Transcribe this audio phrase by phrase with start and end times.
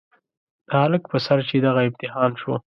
[0.67, 2.53] د هلک په سر چې دغه امتحان شو.